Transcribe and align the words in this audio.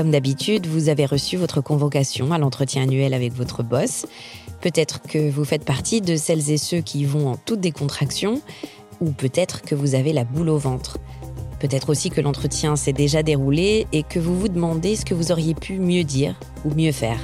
Comme 0.00 0.12
d'habitude, 0.12 0.66
vous 0.66 0.88
avez 0.88 1.04
reçu 1.04 1.36
votre 1.36 1.60
convocation 1.60 2.32
à 2.32 2.38
l'entretien 2.38 2.84
annuel 2.84 3.12
avec 3.12 3.34
votre 3.34 3.62
boss. 3.62 4.06
Peut-être 4.62 5.02
que 5.02 5.28
vous 5.28 5.44
faites 5.44 5.66
partie 5.66 6.00
de 6.00 6.16
celles 6.16 6.50
et 6.50 6.56
ceux 6.56 6.80
qui 6.80 7.04
vont 7.04 7.28
en 7.28 7.36
toute 7.36 7.60
décontraction, 7.60 8.40
ou 9.02 9.10
peut-être 9.10 9.60
que 9.60 9.74
vous 9.74 9.94
avez 9.94 10.14
la 10.14 10.24
boule 10.24 10.48
au 10.48 10.56
ventre. 10.56 10.96
Peut-être 11.58 11.90
aussi 11.90 12.08
que 12.08 12.22
l'entretien 12.22 12.76
s'est 12.76 12.94
déjà 12.94 13.22
déroulé 13.22 13.86
et 13.92 14.02
que 14.02 14.18
vous 14.18 14.40
vous 14.40 14.48
demandez 14.48 14.96
ce 14.96 15.04
que 15.04 15.12
vous 15.12 15.32
auriez 15.32 15.52
pu 15.52 15.78
mieux 15.78 16.04
dire 16.04 16.34
ou 16.64 16.74
mieux 16.74 16.92
faire. 16.92 17.20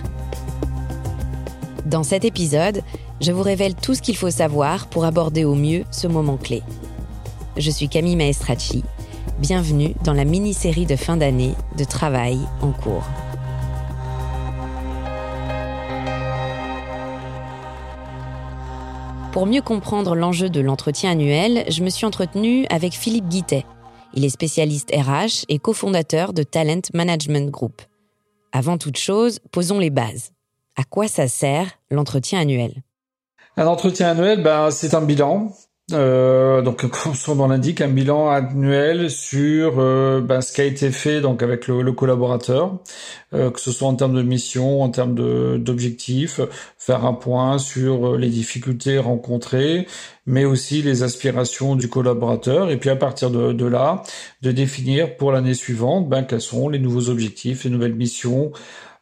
Dans 1.86 2.02
cet 2.02 2.26
épisode, 2.26 2.82
je 3.22 3.32
vous 3.32 3.42
révèle 3.42 3.74
tout 3.74 3.94
ce 3.94 4.02
qu'il 4.02 4.18
faut 4.18 4.28
savoir 4.28 4.88
pour 4.88 5.06
aborder 5.06 5.46
au 5.46 5.54
mieux 5.54 5.84
ce 5.90 6.08
moment 6.08 6.36
clé. 6.36 6.62
Je 7.56 7.70
suis 7.70 7.88
Camille 7.88 8.16
Maestracci 8.16 8.84
Bienvenue 9.38 9.94
dans 10.02 10.14
la 10.14 10.24
mini-série 10.24 10.86
de 10.86 10.96
fin 10.96 11.18
d'année 11.18 11.52
de 11.76 11.84
travail 11.84 12.38
en 12.62 12.72
cours. 12.72 13.04
Pour 19.32 19.44
mieux 19.44 19.60
comprendre 19.60 20.14
l'enjeu 20.14 20.48
de 20.48 20.60
l'entretien 20.60 21.10
annuel, 21.10 21.66
je 21.68 21.82
me 21.82 21.90
suis 21.90 22.06
entretenue 22.06 22.64
avec 22.70 22.94
Philippe 22.94 23.28
Guittet. 23.28 23.66
Il 24.14 24.24
est 24.24 24.30
spécialiste 24.30 24.90
RH 24.90 25.44
et 25.50 25.58
cofondateur 25.58 26.32
de 26.32 26.42
Talent 26.42 26.80
Management 26.94 27.50
Group. 27.50 27.82
Avant 28.52 28.78
toute 28.78 28.96
chose, 28.96 29.40
posons 29.52 29.78
les 29.78 29.90
bases. 29.90 30.30
À 30.76 30.84
quoi 30.84 31.08
ça 31.08 31.28
sert 31.28 31.72
l'entretien 31.90 32.40
annuel? 32.40 32.82
Un 33.58 33.66
entretien 33.66 34.08
annuel, 34.08 34.42
ben, 34.42 34.70
c'est 34.70 34.94
un 34.94 35.02
bilan 35.02 35.52
euh, 35.92 36.62
donc, 36.62 36.84
comme 36.90 37.14
son 37.14 37.36
nom 37.36 37.46
l'indique, 37.46 37.80
un 37.80 37.88
bilan 37.88 38.28
annuel 38.28 39.08
sur 39.08 39.78
euh, 39.78 40.20
ben, 40.20 40.40
ce 40.40 40.52
qui 40.52 40.60
a 40.60 40.64
été 40.64 40.90
fait 40.90 41.20
donc 41.20 41.44
avec 41.44 41.68
le, 41.68 41.92
collaborateur, 41.92 42.78
euh, 43.34 43.52
que 43.52 43.60
ce 43.60 43.70
soit 43.70 43.86
en 43.86 43.94
termes 43.94 44.14
de 44.14 44.22
mission, 44.22 44.82
en 44.82 44.88
termes 44.90 45.14
d'objectifs, 45.58 46.40
faire 46.76 47.04
un 47.04 47.12
point 47.12 47.58
sur 47.58 48.16
les 48.18 48.28
difficultés 48.28 48.98
rencontrées, 48.98 49.86
mais 50.26 50.44
aussi 50.44 50.82
les 50.82 51.04
aspirations 51.04 51.76
du 51.76 51.88
collaborateur, 51.88 52.70
et 52.70 52.78
puis 52.78 52.90
à 52.90 52.96
partir 52.96 53.30
de, 53.30 53.52
de 53.52 53.66
là, 53.66 54.02
de 54.42 54.50
définir 54.50 55.16
pour 55.16 55.30
l'année 55.30 55.54
suivante 55.54 56.08
ben, 56.08 56.24
quels 56.24 56.40
sont 56.40 56.68
les 56.68 56.80
nouveaux 56.80 57.10
objectifs, 57.10 57.62
les 57.62 57.70
nouvelles 57.70 57.94
missions, 57.94 58.50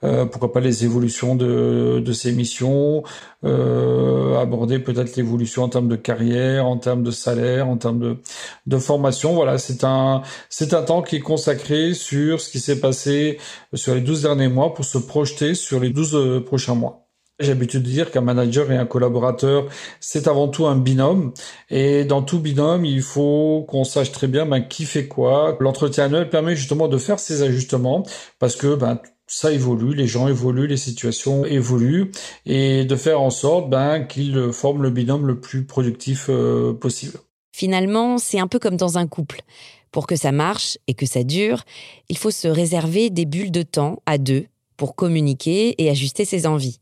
euh, 0.02 0.26
pourquoi 0.26 0.52
pas 0.52 0.60
les 0.60 0.84
évolutions 0.84 1.34
de, 1.34 2.02
de 2.04 2.12
ces 2.12 2.32
missions, 2.32 3.02
euh, 3.44 4.38
aborder 4.40 4.78
peut-être 4.78 5.16
l'évolution 5.16 5.62
en 5.62 5.68
termes 5.68 5.88
de 5.88 5.96
carrière, 5.96 6.66
en 6.66 6.78
termes 6.78 7.02
de 7.02 7.10
salaire, 7.10 7.68
en 7.68 7.76
termes 7.76 7.98
de, 7.98 8.18
de 8.66 8.78
formation. 8.78 9.34
Voilà, 9.34 9.58
c'est 9.58 9.84
un 9.84 10.22
c'est 10.50 10.74
un 10.74 10.82
temps 10.82 11.02
qui 11.02 11.16
est 11.16 11.20
consacré 11.20 11.94
sur 11.94 12.40
ce 12.40 12.50
qui 12.50 12.60
s'est 12.60 12.80
passé 12.80 13.38
sur 13.74 13.94
les 13.94 14.00
12 14.00 14.22
derniers 14.22 14.48
mois 14.48 14.74
pour 14.74 14.84
se 14.84 14.98
projeter 14.98 15.54
sur 15.54 15.80
les 15.80 15.90
12 15.90 16.14
euh, 16.14 16.40
prochains 16.40 16.74
mois. 16.74 17.04
J'ai 17.40 17.48
l'habitude 17.48 17.82
de 17.82 17.88
dire 17.88 18.12
qu'un 18.12 18.20
manager 18.20 18.70
et 18.70 18.76
un 18.76 18.86
collaborateur, 18.86 19.66
c'est 19.98 20.28
avant 20.28 20.46
tout 20.46 20.66
un 20.66 20.76
binôme. 20.76 21.32
Et 21.68 22.04
dans 22.04 22.22
tout 22.22 22.38
binôme, 22.38 22.84
il 22.84 23.02
faut 23.02 23.66
qu'on 23.68 23.82
sache 23.82 24.12
très 24.12 24.28
bien 24.28 24.46
ben, 24.46 24.60
qui 24.60 24.84
fait 24.84 25.08
quoi. 25.08 25.56
L'entretien 25.58 26.04
annuel 26.04 26.30
permet 26.30 26.54
justement 26.54 26.86
de 26.86 26.96
faire 26.96 27.18
ces 27.18 27.42
ajustements 27.42 28.04
parce 28.38 28.54
que 28.54 28.76
ben, 28.76 29.00
ça 29.26 29.52
évolue, 29.52 29.94
les 29.94 30.06
gens 30.06 30.28
évoluent, 30.28 30.66
les 30.66 30.76
situations 30.76 31.44
évoluent, 31.44 32.10
et 32.46 32.84
de 32.84 32.96
faire 32.96 33.20
en 33.20 33.30
sorte 33.30 33.70
ben, 33.70 34.04
qu'ils 34.04 34.52
forment 34.52 34.82
le 34.82 34.90
binôme 34.90 35.26
le 35.26 35.40
plus 35.40 35.64
productif 35.64 36.26
euh, 36.28 36.72
possible. 36.74 37.18
Finalement, 37.52 38.18
c'est 38.18 38.38
un 38.38 38.48
peu 38.48 38.58
comme 38.58 38.76
dans 38.76 38.98
un 38.98 39.06
couple. 39.06 39.42
Pour 39.90 40.06
que 40.06 40.16
ça 40.16 40.32
marche 40.32 40.76
et 40.88 40.94
que 40.94 41.06
ça 41.06 41.22
dure, 41.22 41.62
il 42.08 42.18
faut 42.18 42.32
se 42.32 42.48
réserver 42.48 43.10
des 43.10 43.26
bulles 43.26 43.52
de 43.52 43.62
temps 43.62 44.02
à 44.06 44.18
deux 44.18 44.46
pour 44.76 44.96
communiquer 44.96 45.80
et 45.80 45.88
ajuster 45.88 46.24
ses 46.24 46.46
envies. 46.46 46.80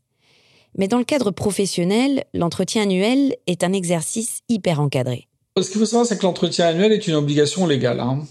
Mais 0.75 0.87
dans 0.87 0.97
le 0.97 1.03
cadre 1.03 1.29
professionnel, 1.29 2.23
l'entretien 2.33 2.83
annuel 2.83 3.35
est 3.45 3.63
un 3.63 3.71
exercice 3.71 4.39
hyper 4.49 4.79
encadré. 4.79 5.27
Ce 5.61 5.69
qu'il 5.69 5.79
faut 5.79 5.85
savoir, 5.85 6.07
c'est 6.07 6.17
que 6.17 6.23
l'entretien 6.23 6.65
annuel 6.65 6.91
est 6.91 7.07
une 7.07 7.13
obligation 7.13 7.67
légale. 7.67 7.99
Hein. 7.99 8.21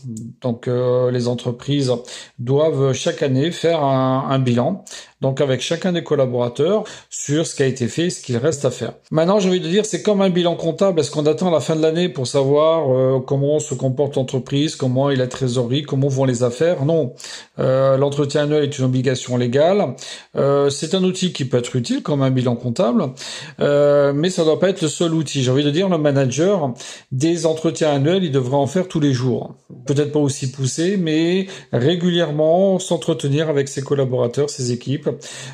Donc, 0.41 0.67
euh, 0.67 1.13
les 1.13 1.29
entreprises 1.29 1.93
doivent 2.41 2.93
chaque 2.95 3.23
année 3.23 3.53
faire 3.53 3.85
un, 3.85 4.27
un 4.29 4.41
bilan 4.41 4.85
donc 5.23 5.41
avec 5.41 5.61
chacun 5.61 5.93
des 5.93 6.03
collaborateurs 6.03 6.83
sur 7.09 7.47
ce 7.47 7.55
qui 7.55 7.63
a 7.63 7.67
été 7.67 7.87
fait 7.87 8.07
et 8.07 8.11
ce 8.11 8.21
qu'il 8.21 8.37
reste 8.37 8.65
à 8.65 8.71
faire. 8.71 8.95
Maintenant, 9.13 9.39
j'ai 9.39 9.49
envie 9.49 9.61
de 9.61 9.69
dire, 9.69 9.87
c'est 9.87 10.03
comme 10.03 10.21
un 10.21 10.31
bilan 10.31 10.57
comptable. 10.57 10.99
Est-ce 11.01 11.13
qu'on 11.13 11.25
attend 11.27 11.51
la 11.51 11.61
fin 11.61 11.77
de 11.77 11.81
l'année 11.81 12.09
pour 12.09 12.27
savoir 12.27 12.91
euh, 12.93 13.21
comment 13.21 13.61
se 13.61 13.75
comporte 13.75 14.17
l'entreprise, 14.17 14.75
comment 14.75 15.11
est 15.11 15.17
la 15.17 15.29
trésorerie, 15.29 15.85
comment 15.85 16.09
vont 16.09 16.25
les 16.25 16.43
affaires? 16.43 16.85
Non. 16.85 17.15
Euh, 17.61 17.97
L'entretien 17.97 18.43
annuel 18.43 18.65
est 18.65 18.79
une 18.79 18.85
obligation 18.85 19.37
légale. 19.37 19.95
Euh, 20.37 20.71
c'est 20.71 20.93
un 20.95 21.05
outil 21.05 21.33
qui 21.33 21.45
peut 21.45 21.59
être 21.59 21.77
utile 21.77 22.03
comme 22.03 22.23
un 22.23 22.31
bilan 22.33 22.57
comptable, 22.57 23.13
euh, 23.61 24.13
mais 24.13 24.29
ça 24.29 24.43
ne 24.43 24.49
doit 24.49 24.59
pas 24.59 24.71
être 24.71 24.83
le 24.83 24.89
seul 24.89 25.15
outil. 25.15 25.45
J'ai 25.45 25.53
envie 25.53 25.63
de 25.63 25.71
dire, 25.71 25.89
le 25.89 25.99
manager 25.99 26.75
des 27.13 27.45
entretiens 27.45 27.91
annuels, 27.91 28.25
il 28.25 28.33
devrait 28.33 28.57
en 28.57 28.67
faire 28.67 28.89
tous 28.89 28.99
les 28.99 29.13
jours. 29.13 29.55
Peut-être 29.85 30.13
pas 30.13 30.19
aussi 30.19 30.51
poussé, 30.51 30.97
mais 30.97 31.47
régulièrement 31.71 32.79
s'entretenir 32.79 33.51
avec 33.51 33.69
ses 33.69 33.83
collaborateurs, 33.83 34.49
ses 34.49 34.73
équipes, 34.73 35.11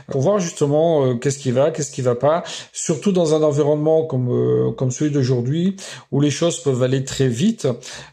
pour 0.08 0.20
voir 0.20 0.38
justement 0.38 1.05
euh, 1.05 1.14
qu'est-ce 1.14 1.38
qui 1.38 1.50
va, 1.50 1.72
qu'est-ce 1.72 1.90
qui 1.90 2.00
va 2.00 2.14
pas, 2.14 2.44
surtout 2.72 3.10
dans 3.10 3.34
un 3.34 3.43
environnement 3.43 4.05
comme 4.05 4.28
euh, 4.31 4.70
comme 4.70 4.93
celui 4.93 5.10
d'aujourd'hui 5.10 5.75
où 6.12 6.20
les 6.20 6.31
choses 6.31 6.60
peuvent 6.60 6.82
aller 6.82 7.02
très 7.02 7.26
vite, 7.26 7.66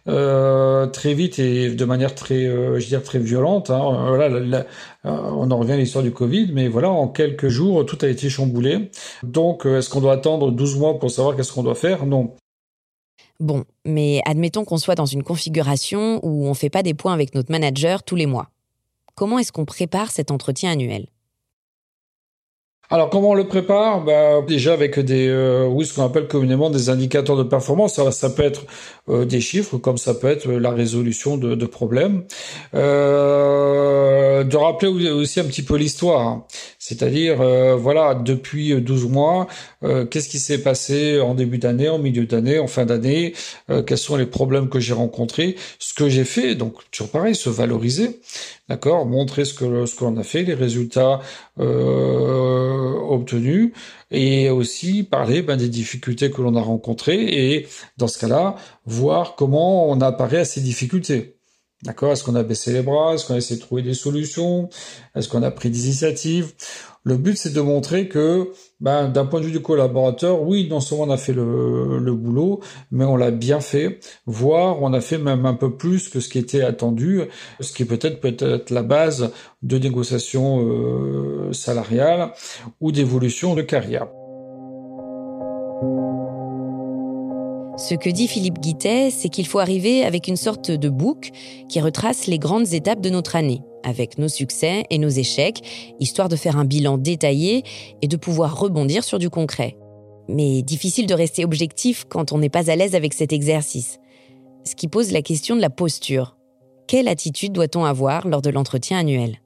euh, 0.07 0.88
très 0.88 1.13
vite 1.13 1.38
et 1.38 1.69
de 1.69 1.86
manière 1.86 2.15
très, 2.15 2.45
je 2.45 2.71
veux 2.71 2.80
dire 2.80 3.03
très 3.03 3.19
violente. 3.19 3.69
Hein. 3.69 4.07
Voilà, 4.07 4.65
on 5.03 5.51
en 5.51 5.57
revient 5.59 5.74
à 5.74 5.77
l'histoire 5.77 6.03
du 6.03 6.12
Covid, 6.12 6.50
mais 6.51 6.68
voilà, 6.68 6.89
en 6.89 7.07
quelques 7.07 7.50
jours, 7.50 7.86
tout 7.86 7.97
a 8.01 8.07
été 8.07 8.27
chamboulé. 8.30 8.89
Donc, 9.21 9.68
est-ce 9.68 9.89
qu'on 9.89 10.01
doit 10.01 10.13
attendre 10.13 10.51
12 10.51 10.77
mois 10.77 10.97
pour 10.97 11.12
savoir 11.12 11.36
qu'est-ce 11.36 11.53
qu'on 11.53 11.63
doit 11.63 11.75
faire? 11.75 12.07
Non. 12.07 12.33
Bon, 13.40 13.66
mais 13.86 14.22
admettons 14.26 14.64
qu'on 14.64 14.78
soit 14.78 14.96
dans 14.96 15.06
une 15.06 15.24
configuration 15.24 16.20
où 16.24 16.46
on 16.46 16.50
ne 16.50 16.54
fait 16.54 16.70
pas 16.70 16.84
des 16.84 16.94
points 16.94 17.14
avec 17.14 17.36
notre 17.36 17.52
manager 17.52 18.04
tous 18.04 18.16
les 18.16 18.26
mois. 18.26 18.50
Comment 19.16 19.40
est-ce 19.40 19.52
qu'on 19.52 19.66
prépare 19.66 20.12
cet 20.12 20.32
entretien 20.32 20.72
annuel? 20.72 21.08
Alors 22.92 23.10
comment 23.10 23.32
on 23.32 23.34
le 23.34 23.48
prépare? 23.48 24.04
Bah, 24.04 24.42
Déjà 24.48 24.74
avec 24.74 25.00
des, 25.00 25.28
euh, 25.28 25.84
ce 25.84 25.94
qu'on 25.94 26.06
appelle 26.06 26.28
communément 26.28 26.70
des 26.70 26.90
indicateurs 26.90 27.36
de 27.36 27.44
performance. 27.44 28.00
Ça, 28.12 28.30
peut 28.30 28.44
être 28.44 28.66
euh, 29.10 29.26
des 29.26 29.42
chiffres, 29.42 29.78
comme 29.78 29.98
ça 29.98 30.14
peut 30.14 30.28
être 30.28 30.48
la 30.48 30.70
résolution 30.70 31.38
de, 31.38 31.66
problèmes. 31.66 32.26
Euh, 32.76 34.44
de 34.44 34.56
rappeler 34.56 35.10
aussi 35.10 35.40
un 35.40 35.46
petit 35.46 35.64
peu 35.64 35.78
l'histoire. 35.78 36.46
C'est-à-dire, 36.88 37.42
euh, 37.42 37.76
voilà, 37.76 38.14
depuis 38.16 38.80
12 38.80 39.08
mois, 39.10 39.48
qu'est-ce 40.10 40.30
qui 40.30 40.40
s'est 40.40 40.62
passé 40.62 41.20
en 41.20 41.36
début 41.36 41.58
d'année, 41.58 41.90
en 41.90 42.00
milieu 42.00 42.26
d'année, 42.26 42.60
en 42.60 42.68
fin 42.68 42.86
d'année 42.86 43.34
Quels 43.86 43.98
sont 43.98 44.16
les 44.16 44.26
problèmes 44.26 44.70
que 44.70 44.80
j'ai 44.80 44.94
rencontrés 44.94 45.56
Ce 45.80 45.94
que 45.94 46.10
j'ai 46.10 46.26
fait, 46.26 46.56
donc 46.56 46.76
toujours 46.92 47.10
pareil, 47.10 47.36
se 47.36 47.50
valoriser. 47.50 48.20
D'accord 48.68 49.06
Montrer 49.06 49.46
ce 49.46 49.54
que 49.54 49.86
ce 49.86 49.96
qu'on 49.96 50.18
a 50.18 50.24
fait, 50.24 50.42
les 50.42 50.56
résultats 50.56 51.22
euh, 51.60 52.94
obtenus, 53.10 53.72
et 54.10 54.50
aussi 54.50 55.04
parler 55.04 55.44
ben, 55.44 55.56
des 55.56 55.70
difficultés 55.70 56.31
que 56.31 56.42
l'on 56.42 56.56
a 56.56 56.62
rencontrées, 56.62 57.24
et 57.24 57.68
dans 57.98 58.08
ce 58.08 58.18
cas-là, 58.20 58.56
voir 58.86 59.36
comment 59.36 59.90
on 59.90 60.02
apparaît 60.02 60.40
à 60.40 60.46
ces 60.46 60.62
difficultés. 60.62 61.35
D'accord? 61.86 62.12
Est-ce 62.12 62.24
qu'on 62.24 62.36
a 62.36 62.44
baissé 62.44 62.74
les 62.74 62.82
bras? 62.82 63.14
Est-ce 63.14 63.28
qu'on 63.28 63.36
a 63.36 63.38
essayé 63.38 63.60
de 63.60 63.66
trouver 63.66 63.84
des 63.84 63.94
solutions? 63.94 64.70
Est-ce 65.16 65.30
qu'on 65.30 65.44
a 65.44 65.52
pris 65.52 65.70
des 65.70 65.86
initiatives? 65.86 66.54
Le 67.04 67.18
but, 67.18 67.38
c'est 67.38 67.54
de 67.54 67.62
montrer 67.62 68.08
que, 68.08 68.50
ben, 68.80 69.08
d'un 69.10 69.28
point 69.28 69.40
de 69.40 69.46
vue 69.46 69.52
du 69.52 69.62
collaborateur, 69.62 70.42
oui, 70.42 70.68
non 70.68 70.80
seulement 70.80 71.04
on 71.04 71.12
a 71.12 71.18
fait 71.18 71.34
le, 71.34 72.00
le 72.00 72.14
boulot, 72.14 72.62
mais 72.90 73.06
on 73.06 73.16
l'a 73.16 73.30
bien 73.30 73.60
fait, 73.60 74.00
voire 74.26 74.82
on 74.82 74.92
a 74.94 75.02
fait 75.02 75.20
même 75.20 75.46
un 75.46 75.54
peu 75.54 75.78
plus 75.78 76.10
que 76.10 76.20
ce 76.20 76.30
qui 76.30 76.40
était 76.40 76.64
attendu, 76.64 77.22
ce 77.60 77.72
qui 77.72 77.86
peut-être 77.86 78.20
peut 78.20 78.36
être 78.40 78.72
la 78.72 78.81
base 78.81 79.31
de 79.62 79.78
négociations 79.78 80.66
euh, 80.68 81.54
salariales 81.54 82.31
ou 82.81 82.92
d'évolution 82.92 83.54
de 83.54 83.62
carrière. 83.62 84.08
Ce 87.77 87.94
que 87.94 88.10
dit 88.10 88.30
Philippe 88.30 88.60
Guittet, 88.60 89.10
c'est 89.12 89.27
qu'il 89.27 89.45
faut 89.45 89.60
arriver 89.60 90.06
avec 90.06 90.30
une 90.30 90.38
sorte 90.38 90.72
de 90.72 90.88
bouc 90.88 91.31
qui 91.68 91.81
retrace 91.81 92.25
les 92.25 92.39
grandes 92.39 92.74
étapes 92.74 93.01
de 93.01 93.10
notre 93.10 93.36
année, 93.36 93.62
avec 93.83 94.18
nos 94.18 94.30
succès 94.30 94.86
et 94.89 94.98
nos 94.98 95.10
échecs, 95.10 95.62
histoire 96.00 96.30
de 96.30 96.38
faire 96.38 96.57
un 96.57 96.63
bilan 96.63 96.98
détaillé 96.98 97.63
et 98.01 98.07
de 98.07 98.16
pouvoir 98.16 98.57
rebondir 98.57 99.04
sur 99.04 99.19
du 99.19 99.30
concret. 99.30 99.75
Mais 100.30 100.62
difficile 100.62 101.06
de 101.06 101.13
rester 101.13 101.44
objectif 101.44 102.06
quand 102.07 102.31
on 102.31 102.38
n'est 102.38 102.50
pas 102.50 102.72
à 102.72 102.77
l'aise 102.77 102.95
avec 102.95 103.13
cet 103.13 103.33
exercice. 103.33 104.00
Ce 104.63 104.74
qui 104.74 104.88
pose 104.88 105.12
la 105.12 105.21
question 105.21 105.57
de 105.57 105.62
la 105.62 105.69
posture. 105.69 106.38
Quelle 106.88 107.10
attitude 107.10 107.51
doit-on 107.51 107.83
avoir 107.83 108.25
lors 108.25 108.42
de 108.42 108.51
l'entretien 108.51 109.00
annuel? 109.00 109.42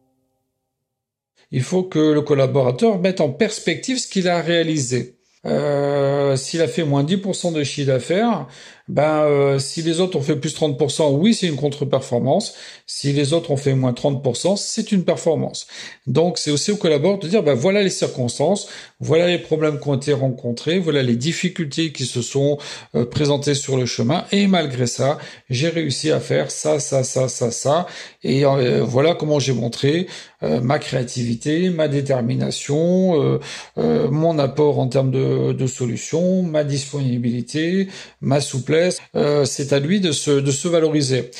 Il 1.49 1.63
faut 1.63 1.83
que 1.83 2.13
le 2.13 2.21
collaborateur 2.21 2.99
mette 2.99 3.21
en 3.21 3.31
perspective 3.31 3.97
ce 3.97 4.07
qu'il 4.07 4.27
a 4.27 4.39
réalisé. 4.39 5.18
Euh, 5.45 6.35
s'il 6.35 6.61
a 6.61 6.67
fait 6.67 6.83
moins 6.83 7.03
10% 7.03 7.53
de 7.53 7.63
chiffre 7.63 7.87
d'affaires, 7.87 8.47
ben 8.89 9.21
euh, 9.21 9.59
si 9.59 9.83
les 9.83 9.99
autres 9.99 10.17
ont 10.17 10.21
fait 10.21 10.35
plus 10.35 10.55
30%, 10.55 11.15
oui, 11.15 11.35
c'est 11.35 11.47
une 11.47 11.55
contre-performance. 11.55 12.55
Si 12.87 13.13
les 13.13 13.33
autres 13.33 13.51
ont 13.51 13.57
fait 13.57 13.75
moins 13.75 13.93
30%, 13.93 14.57
c'est 14.57 14.91
une 14.91 15.05
performance. 15.05 15.67
Donc 16.07 16.39
c'est 16.39 16.49
aussi 16.49 16.71
au 16.71 16.75
collaborateur 16.75 17.19
de 17.19 17.27
dire 17.27 17.43
ben 17.43 17.53
voilà 17.53 17.83
les 17.83 17.91
circonstances, 17.91 18.67
voilà 18.99 19.27
les 19.27 19.37
problèmes 19.37 19.79
qui 19.79 19.87
ont 19.87 19.95
été 19.95 20.11
rencontrés, 20.11 20.79
voilà 20.79 21.03
les 21.03 21.15
difficultés 21.15 21.91
qui 21.91 22.05
se 22.05 22.23
sont 22.23 22.57
euh, 22.95 23.05
présentées 23.05 23.53
sur 23.53 23.77
le 23.77 23.85
chemin 23.85 24.25
et 24.31 24.47
malgré 24.47 24.87
ça, 24.87 25.19
j'ai 25.51 25.69
réussi 25.69 26.09
à 26.09 26.19
faire 26.19 26.49
ça 26.49 26.79
ça 26.79 27.03
ça 27.03 27.29
ça 27.29 27.51
ça 27.51 27.85
et 28.23 28.43
euh, 28.43 28.83
voilà 28.83 29.13
comment 29.13 29.39
j'ai 29.39 29.53
montré 29.53 30.07
ma 30.41 30.79
créativité, 30.79 31.69
ma 31.69 31.89
détermination, 31.89 33.41
mon 33.75 34.39
apport 34.39 34.79
en 34.79 34.87
termes 34.87 35.11
de, 35.11 35.51
de 35.51 35.67
solutions, 35.67 36.43
ma 36.43 36.63
disponibilité, 36.63 37.89
ma 38.21 38.39
souplesse 38.39 38.78
euh, 39.15 39.45
c'est 39.45 39.73
à 39.73 39.79
lui 39.79 39.99
de 39.99 40.11
se, 40.11 40.31
de 40.31 40.51
se 40.51 40.67
valoriser. 40.67 41.31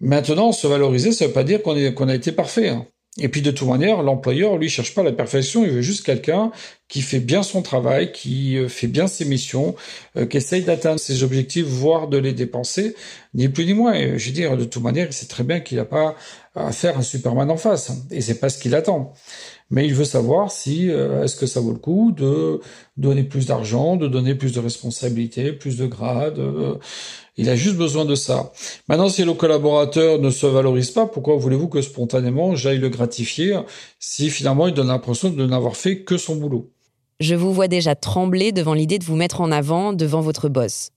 Maintenant, 0.00 0.52
se 0.52 0.66
valoriser, 0.66 1.12
ça 1.12 1.26
veut 1.26 1.32
pas 1.32 1.44
dire 1.44 1.62
qu'on 1.62 1.74
qu'on 1.92 2.08
a 2.08 2.14
été 2.14 2.32
parfait. 2.32 2.68
Hein. 2.68 2.86
Et 3.16 3.28
puis 3.28 3.42
de 3.42 3.52
toute 3.52 3.68
manière, 3.68 4.02
l'employeur, 4.02 4.56
lui, 4.56 4.68
cherche 4.68 4.92
pas 4.92 5.04
la 5.04 5.12
perfection, 5.12 5.64
il 5.64 5.70
veut 5.70 5.82
juste 5.82 6.04
quelqu'un 6.04 6.50
qui 6.88 7.00
fait 7.00 7.20
bien 7.20 7.44
son 7.44 7.62
travail, 7.62 8.10
qui 8.10 8.58
euh, 8.58 8.68
fait 8.68 8.88
bien 8.88 9.06
ses 9.06 9.24
missions, 9.24 9.76
euh, 10.16 10.26
qui 10.26 10.38
essaye 10.38 10.62
d'atteindre 10.62 10.98
ses 10.98 11.22
objectifs, 11.22 11.64
voire 11.64 12.08
de 12.08 12.18
les 12.18 12.32
dépenser, 12.32 12.96
ni 13.34 13.48
plus 13.48 13.66
ni 13.66 13.74
moins. 13.74 13.94
Et 13.94 14.18
je 14.18 14.26
veux 14.26 14.32
dire, 14.32 14.56
de 14.56 14.64
toute 14.64 14.82
manière, 14.82 15.06
il 15.06 15.12
sait 15.12 15.26
très 15.26 15.44
bien 15.44 15.60
qu'il 15.60 15.76
n'a 15.76 15.84
pas 15.84 16.16
à 16.56 16.72
faire 16.72 16.98
un 16.98 17.02
Superman 17.02 17.50
en 17.50 17.56
face, 17.56 17.90
hein. 17.90 17.96
et 18.10 18.20
c'est 18.20 18.40
pas 18.40 18.48
ce 18.48 18.58
qu'il 18.58 18.74
attend 18.74 19.12
mais 19.70 19.86
il 19.86 19.94
veut 19.94 20.04
savoir 20.04 20.50
si 20.50 20.90
euh, 20.90 21.24
est-ce 21.24 21.36
que 21.36 21.46
ça 21.46 21.60
vaut 21.60 21.72
le 21.72 21.78
coup 21.78 22.12
de 22.12 22.60
donner 22.96 23.24
plus 23.24 23.46
d'argent, 23.46 23.96
de 23.96 24.06
donner 24.06 24.34
plus 24.34 24.52
de 24.52 24.60
responsabilités, 24.60 25.52
plus 25.52 25.76
de 25.76 25.86
grades. 25.86 26.38
Euh, 26.38 26.76
il 27.36 27.48
a 27.48 27.56
juste 27.56 27.76
besoin 27.76 28.04
de 28.04 28.14
ça. 28.14 28.52
Maintenant, 28.88 29.08
si 29.08 29.24
le 29.24 29.32
collaborateur 29.32 30.20
ne 30.20 30.30
se 30.30 30.46
valorise 30.46 30.90
pas, 30.90 31.06
pourquoi 31.06 31.36
voulez-vous 31.36 31.68
que 31.68 31.82
spontanément 31.82 32.54
j'aille 32.54 32.78
le 32.78 32.90
gratifier 32.90 33.58
si 33.98 34.30
finalement 34.30 34.68
il 34.68 34.74
donne 34.74 34.88
l'impression 34.88 35.30
de 35.30 35.46
n'avoir 35.46 35.76
fait 35.76 36.02
que 36.02 36.16
son 36.16 36.36
boulot? 36.36 36.70
Je 37.20 37.34
vous 37.34 37.52
vois 37.52 37.68
déjà 37.68 37.94
trembler 37.94 38.52
devant 38.52 38.74
l'idée 38.74 38.98
de 38.98 39.04
vous 39.04 39.16
mettre 39.16 39.40
en 39.40 39.50
avant 39.50 39.92
devant 39.92 40.20
votre 40.20 40.48
boss. 40.48 40.90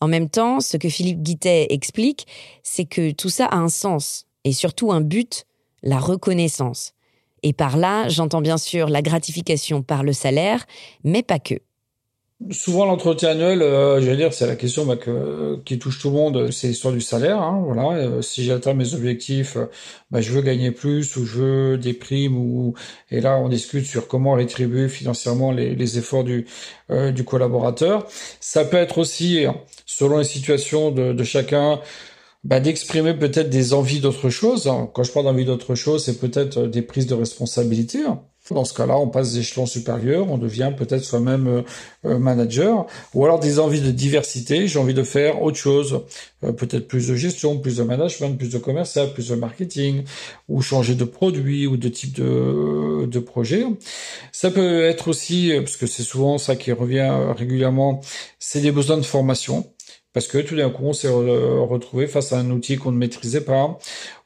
En 0.00 0.08
même 0.08 0.28
temps, 0.28 0.60
ce 0.60 0.76
que 0.76 0.88
Philippe 0.88 1.22
Guittet 1.22 1.66
explique, 1.70 2.26
c'est 2.62 2.84
que 2.84 3.10
tout 3.10 3.30
ça 3.30 3.46
a 3.46 3.56
un 3.56 3.68
sens 3.68 4.26
et 4.44 4.52
surtout 4.52 4.92
un 4.92 5.00
but, 5.00 5.46
la 5.82 5.98
reconnaissance. 5.98 6.92
Et 7.44 7.52
par 7.52 7.76
là, 7.76 8.08
j'entends 8.08 8.40
bien 8.40 8.56
sûr 8.56 8.88
la 8.88 9.02
gratification 9.02 9.82
par 9.82 10.02
le 10.02 10.14
salaire, 10.14 10.64
mais 11.04 11.22
pas 11.22 11.38
que. 11.38 11.56
Souvent, 12.50 12.86
l'entretien 12.86 13.30
annuel, 13.30 13.62
euh, 13.62 14.00
je 14.00 14.06
vais 14.10 14.16
dire, 14.16 14.32
c'est 14.32 14.46
la 14.46 14.56
question 14.56 14.86
bah, 14.86 14.96
qui 15.64 15.78
touche 15.78 16.00
tout 16.00 16.08
le 16.08 16.14
monde, 16.14 16.50
c'est 16.50 16.68
l'histoire 16.68 16.92
du 16.92 17.02
salaire. 17.02 17.40
Hein, 17.40 17.62
voilà, 17.64 17.98
euh, 17.98 18.22
si 18.22 18.44
j'atteins 18.44 18.72
mes 18.72 18.94
objectifs, 18.94 19.58
bah, 20.10 20.22
je 20.22 20.32
veux 20.32 20.40
gagner 20.40 20.70
plus 20.70 21.16
ou 21.16 21.26
je 21.26 21.38
veux 21.38 21.78
des 21.78 21.92
primes 21.92 22.36
ou 22.36 22.74
et 23.10 23.20
là, 23.20 23.38
on 23.38 23.48
discute 23.48 23.84
sur 23.84 24.08
comment 24.08 24.32
rétribuer 24.32 24.88
financièrement 24.88 25.52
les, 25.52 25.98
efforts 25.98 26.24
du 26.24 26.46
euh, 26.90 27.12
collaborateur. 27.24 28.06
Ça 28.40 28.64
peut 28.64 28.78
être 28.78 28.98
aussi, 28.98 29.44
selon 29.84 30.18
les 30.18 30.24
situations 30.24 30.90
de 30.90 31.24
chacun, 31.24 31.80
bah, 32.44 32.60
d'exprimer 32.60 33.14
peut-être 33.14 33.48
des 33.48 33.72
envies 33.72 34.00
d'autre 34.00 34.28
chose. 34.28 34.70
Quand 34.92 35.02
je 35.02 35.10
parle 35.10 35.24
d'envie 35.24 35.46
d'autre 35.46 35.74
chose, 35.74 36.04
c'est 36.04 36.18
peut-être 36.20 36.58
euh, 36.58 36.68
des 36.68 36.82
prises 36.82 37.06
de 37.06 37.14
responsabilité. 37.14 38.00
Dans 38.50 38.66
ce 38.66 38.74
cas-là, 38.74 38.98
on 38.98 39.08
passe 39.08 39.32
des 39.32 39.38
échelons 39.38 39.64
supérieurs, 39.64 40.30
on 40.30 40.36
devient 40.36 40.70
peut-être 40.76 41.02
soi-même 41.02 41.46
euh, 41.46 41.62
euh, 42.04 42.18
manager, 42.18 42.86
ou 43.14 43.24
alors 43.24 43.40
des 43.40 43.58
envies 43.58 43.80
de 43.80 43.90
diversité, 43.90 44.68
j'ai 44.68 44.78
envie 44.78 44.92
de 44.92 45.02
faire 45.02 45.42
autre 45.42 45.56
chose, 45.56 46.02
peut-être 46.42 46.86
plus 46.86 47.08
de 47.08 47.14
gestion, 47.14 47.58
plus 47.58 47.78
de 47.78 47.82
management, 47.82 48.36
plus 48.36 48.50
de 48.50 48.58
commercial, 48.58 49.14
plus 49.14 49.30
de 49.30 49.34
marketing, 49.36 50.04
ou 50.50 50.60
changer 50.60 50.94
de 50.94 51.04
produit 51.04 51.66
ou 51.66 51.78
de 51.78 51.88
type 51.88 52.12
de, 52.12 53.06
de 53.06 53.18
projet. 53.18 53.64
Ça 54.32 54.50
peut 54.50 54.82
être 54.82 55.08
aussi, 55.08 55.52
parce 55.56 55.78
que 55.78 55.86
c'est 55.86 56.02
souvent 56.02 56.36
ça 56.36 56.54
qui 56.54 56.70
revient 56.72 57.10
régulièrement, 57.34 58.02
c'est 58.38 58.60
des 58.60 58.72
besoins 58.72 58.98
de 58.98 59.02
formation 59.06 59.73
parce 60.14 60.28
que 60.28 60.38
tout 60.38 60.56
d'un 60.56 60.70
coup 60.70 60.84
on 60.84 60.92
s'est 60.94 61.08
retrouvé 61.08 62.06
face 62.06 62.32
à 62.32 62.38
un 62.38 62.50
outil 62.50 62.76
qu'on 62.76 62.92
ne 62.92 62.96
maîtrisait 62.96 63.42
pas 63.42 63.78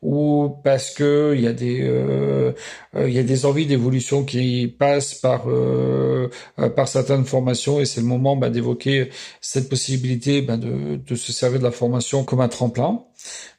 ou 0.03 0.51
parce 0.63 0.91
que 0.91 1.33
il 1.35 1.41
y 1.41 1.49
a 1.49 1.53
des 1.53 1.81
euh, 1.83 2.53
il 2.95 3.11
y 3.11 3.19
a 3.19 3.25
des 3.25 3.47
envies 3.47 3.67
d'évolution 3.67 4.23
qui 4.25 4.69
passent 4.79 5.15
par 5.15 5.45
euh, 5.49 6.29
par 6.77 6.87
certaines 6.87 7.25
formations 7.25 7.81
et 7.81 7.87
c'est 7.87 8.01
le 8.01 8.07
moment 8.07 8.37
bah, 8.37 8.51
d'évoquer 8.51 9.09
cette 9.41 9.69
possibilité 9.69 10.43
bah, 10.43 10.57
de, 10.57 10.97
de 10.97 11.15
se 11.17 11.33
servir 11.33 11.59
de 11.59 11.65
la 11.65 11.73
formation 11.73 12.23
comme 12.23 12.41
un 12.41 12.49
tremplin 12.49 13.03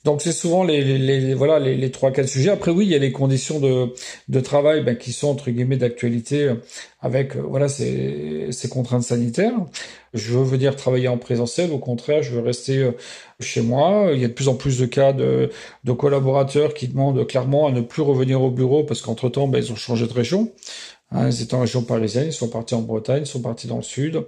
donc 0.06 0.22
c'est 0.22 0.32
souvent 0.32 0.64
les, 0.64 0.82
les, 0.98 1.34
voilà 1.34 1.60
les, 1.60 1.76
les, 1.76 1.92
trois 1.92 2.12
cas 2.12 2.22
de 2.22 2.28
sujet. 2.28 2.50
Après 2.50 2.72
oui, 2.72 2.86
il 2.86 2.92
y 2.92 2.96
a 2.96 3.00
les 3.00 3.12
conditions 3.12 3.60
de, 3.60 3.94
de 4.30 4.40
travail 4.40 4.82
ben, 4.84 4.96
qui 4.96 5.12
sont 5.12 5.28
entre 5.28 5.52
guillemets 5.52 5.76
d'actualité 5.76 6.54
avec 7.02 7.36
euh, 7.36 7.42
voilà 7.42 7.68
ces, 7.68 8.48
ces 8.52 8.70
contraintes 8.70 9.04
sanitaires. 9.04 9.54
Je 10.14 10.38
veux 10.38 10.58
dire 10.58 10.76
travailler 10.76 11.08
en 11.08 11.18
présentiel, 11.18 11.72
au 11.72 11.78
contraire, 11.78 12.24
je 12.24 12.32
veux 12.32 12.42
rester 12.42 12.78
euh, 12.78 12.92
chez 13.40 13.62
moi. 13.62 14.10
Il 14.14 14.20
y 14.20 14.26
a 14.26 14.28
de 14.28 14.34
plus 14.34 14.48
en 14.48 14.56
plus 14.56 14.80
de 14.80 14.86
cas 14.86 15.14
de, 15.14 15.50
collaborateurs 15.98 16.74
qui 16.74 16.88
demandent 16.88 17.26
clairement 17.28 17.68
à 17.68 17.72
ne 17.72 17.82
plus 17.82 18.02
revenir 18.02 18.42
au 18.42 18.52
bureau 18.52 18.84
parce 18.84 19.02
qu'entre 19.02 19.30
temps, 19.30 19.48
ben, 19.48 19.60
ils 19.60 19.72
ont 19.72 19.76
changé 19.76 20.08
de 20.08 20.14
région. 20.14 20.52
Hein, 21.12 21.30
ils 21.30 21.42
étaient 21.42 21.56
en 21.56 21.62
région 21.62 21.82
parisienne, 21.84 22.28
ils 22.28 22.34
sont 22.34 22.50
partis 22.50 22.76
en 22.76 22.82
Bretagne, 22.82 23.24
ils 23.24 23.28
sont 23.28 23.42
partis 23.42 23.68
dans 23.68 23.78
le 23.78 23.84
sud. 23.84 24.26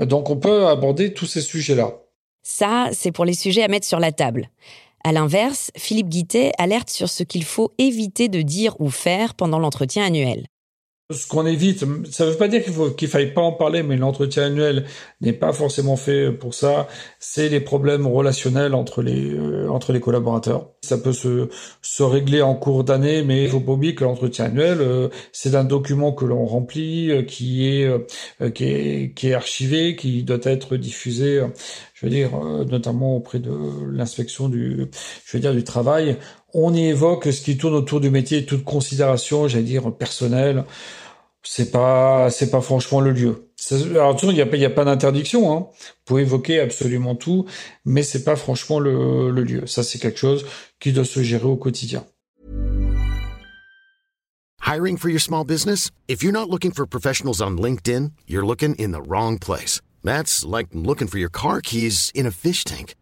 Donc 0.00 0.30
on 0.30 0.36
peut 0.36 0.66
aborder 0.66 1.12
tous 1.12 1.26
ces 1.26 1.42
sujets-là. 1.42 1.98
Ça, 2.42 2.88
c'est 2.92 3.12
pour 3.12 3.24
les 3.24 3.34
sujets 3.34 3.62
à 3.62 3.68
mettre 3.68 3.86
sur 3.86 4.00
la 4.00 4.12
table. 4.12 4.50
À 5.04 5.12
l'inverse, 5.12 5.70
Philippe 5.76 6.08
Guittet 6.08 6.52
alerte 6.58 6.88
sur 6.88 7.08
ce 7.08 7.22
qu'il 7.22 7.44
faut 7.44 7.72
éviter 7.78 8.28
de 8.28 8.40
dire 8.40 8.76
ou 8.80 8.88
faire 8.88 9.34
pendant 9.34 9.58
l'entretien 9.58 10.04
annuel. 10.04 10.46
Ce 11.12 11.26
qu'on 11.26 11.46
évite, 11.46 11.84
ça 12.10 12.26
ne 12.26 12.30
veut 12.30 12.36
pas 12.36 12.48
dire 12.48 12.62
qu'il 12.62 12.72
faut 12.72 12.90
qu'il 12.90 13.08
faille 13.08 13.32
pas 13.32 13.40
en 13.40 13.52
parler, 13.52 13.82
mais 13.82 13.96
l'entretien 13.96 14.44
annuel 14.44 14.84
n'est 15.20 15.32
pas 15.32 15.52
forcément 15.52 15.96
fait 15.96 16.32
pour 16.32 16.54
ça. 16.54 16.88
C'est 17.18 17.48
les 17.48 17.60
problèmes 17.60 18.06
relationnels 18.06 18.74
entre 18.74 19.02
les 19.02 19.32
euh, 19.34 19.68
entre 19.68 19.92
les 19.92 20.00
collaborateurs. 20.00 20.70
Ça 20.82 20.98
peut 20.98 21.12
se 21.12 21.48
se 21.82 22.02
régler 22.02 22.42
en 22.42 22.54
cours 22.54 22.84
d'année, 22.84 23.22
mais 23.22 23.44
il 23.44 23.50
faut 23.50 23.60
pas 23.60 23.72
oublier 23.72 23.94
que 23.94 24.04
l'entretien 24.04 24.46
annuel, 24.46 24.78
euh, 24.80 25.08
c'est 25.32 25.54
un 25.54 25.64
document 25.64 26.12
que 26.12 26.24
l'on 26.24 26.46
remplit, 26.46 27.10
euh, 27.10 27.22
qui 27.22 27.68
est 27.68 27.90
qui 28.54 28.64
est 28.64 29.12
qui 29.14 29.28
est 29.28 29.34
archivé, 29.34 29.96
qui 29.96 30.22
doit 30.22 30.38
être 30.44 30.76
diffusé. 30.76 31.40
je 31.94 32.06
veux 32.06 32.10
dire, 32.10 32.30
notamment 32.68 33.16
auprès 33.16 33.38
de 33.38 33.52
l'inspection 33.92 34.48
du, 34.48 34.88
je 35.24 35.36
veux 35.36 35.40
dire, 35.40 35.52
du 35.52 35.64
travail. 35.64 36.16
On 36.54 36.74
y 36.74 36.86
évoque 36.86 37.32
ce 37.32 37.40
qui 37.40 37.56
tourne 37.56 37.74
autour 37.74 38.00
du 38.00 38.10
métier, 38.10 38.44
toute 38.44 38.64
considération, 38.64 39.48
j'allais 39.48 39.64
dire, 39.64 39.90
personnelle 39.94 40.64
c'est 41.42 41.70
pas 41.70 42.30
c'est 42.30 42.50
pas 42.50 42.60
franchement 42.60 43.00
le 43.00 43.12
lieu. 43.12 43.48
Alors 43.70 44.18
il 44.22 44.28
n'y 44.30 44.40
a 44.40 44.46
pas 44.46 44.56
il 44.56 44.64
a 44.64 44.70
pas 44.70 44.84
d'interdiction. 44.84 45.52
Hein. 45.52 45.66
Vous 45.70 46.04
pouvez 46.04 46.22
évoquer 46.22 46.60
absolument 46.60 47.14
tout, 47.14 47.46
mais 47.84 48.02
c'est 48.02 48.24
pas 48.24 48.36
franchement 48.36 48.78
le, 48.78 49.30
le 49.30 49.42
lieu. 49.44 49.66
Ça 49.66 49.82
c'est 49.82 49.98
quelque 49.98 50.18
chose 50.18 50.44
qui 50.80 50.92
doit 50.92 51.04
se 51.04 51.22
gérer 51.22 51.46
au 51.46 51.56
quotidien. 51.56 52.04
Hiring 54.64 54.96
for 54.96 55.10
your 55.10 55.20
small 55.20 55.44
business? 55.44 55.90
If 56.08 56.22
you're 56.22 56.32
not 56.32 56.48
looking 56.48 56.70
for 56.70 56.86
professionals 56.86 57.42
on 57.42 57.58
LinkedIn, 57.58 58.12
you're 58.26 58.46
looking 58.46 58.74
in 58.76 58.92
the 58.92 59.02
wrong 59.02 59.38
place. 59.38 59.80
That's 60.04 60.44
like 60.44 60.68
looking 60.72 61.08
for 61.08 61.18
your 61.18 61.30
car 61.30 61.60
keys 61.60 62.10
in 62.14 62.26
a 62.26 62.30
fish 62.30 62.64
tank. 62.64 62.94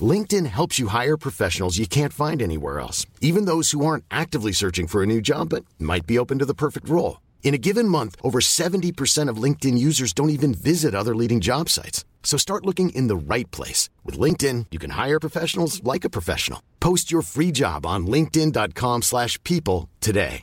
LinkedIn 0.00 0.46
helps 0.46 0.78
you 0.78 0.88
hire 0.88 1.16
professionals 1.16 1.78
you 1.78 1.86
can't 1.86 2.12
find 2.12 2.42
anywhere 2.42 2.80
else, 2.80 3.06
even 3.22 3.46
those 3.46 3.70
who 3.70 3.86
aren't 3.86 4.04
actively 4.10 4.52
searching 4.52 4.86
for 4.86 5.02
a 5.02 5.06
new 5.06 5.22
job 5.22 5.48
but 5.48 5.64
might 5.78 6.06
be 6.06 6.18
open 6.18 6.38
to 6.40 6.44
the 6.44 6.54
perfect 6.54 6.88
role. 6.88 7.18
In 7.44 7.54
a 7.54 7.58
given 7.58 7.88
month, 7.88 8.16
over 8.22 8.40
70% 8.40 9.30
of 9.30 9.42
LinkedIn 9.42 9.78
users 9.78 10.12
don't 10.12 10.30
even 10.30 10.52
visit 10.52 10.94
other 10.94 11.14
leading 11.14 11.40
job 11.40 11.68
sites. 11.70 12.04
So 12.24 12.36
start 12.36 12.66
looking 12.66 12.90
in 12.90 13.06
the 13.06 13.16
right 13.16 13.48
place. 13.52 13.88
With 14.04 14.18
LinkedIn, 14.18 14.66
you 14.72 14.78
can 14.80 14.90
hire 14.90 15.20
professionals 15.20 15.82
like 15.84 16.04
a 16.04 16.10
professional. 16.10 16.60
Post 16.80 17.10
your 17.10 17.22
free 17.22 17.52
job 17.52 17.86
on 17.86 18.06
linkedin.com 18.06 19.02
slash 19.02 19.42
people 19.44 19.88
today. 20.00 20.42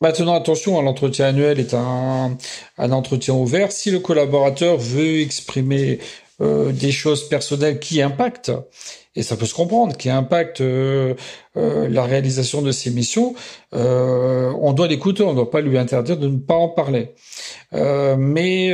Maintenant, 0.00 0.36
attention, 0.36 0.80
l'entretien 0.80 1.26
annuel 1.26 1.58
est 1.58 1.74
un, 1.74 2.38
un 2.78 2.92
entretien 2.92 3.34
ouvert. 3.34 3.72
Si 3.72 3.90
le 3.90 3.98
collaborateur 3.98 4.76
veut 4.76 5.22
exprimer 5.22 5.98
euh, 6.40 6.72
des 6.72 6.92
choses 6.92 7.28
personnelles 7.28 7.78
qui 7.80 8.02
impactent, 8.02 8.52
et 9.18 9.22
ça 9.22 9.36
peut 9.36 9.46
se 9.46 9.54
comprendre, 9.54 9.96
qui 9.96 10.10
impactent 10.10 10.60
euh, 10.60 11.14
euh, 11.56 11.88
la 11.88 12.04
réalisation 12.04 12.62
de 12.62 12.70
ces 12.70 12.90
missions, 12.90 13.34
euh, 13.74 14.52
on 14.60 14.72
doit 14.72 14.86
l'écouter, 14.86 15.24
on 15.24 15.30
ne 15.30 15.34
doit 15.34 15.50
pas 15.50 15.60
lui 15.60 15.76
interdire 15.76 16.16
de 16.16 16.28
ne 16.28 16.38
pas 16.38 16.54
en 16.54 16.68
parler. 16.68 17.14
mais 17.72 18.68